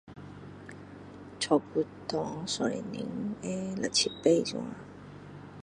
[1.39, 4.65] 差不多一小时会六七次这样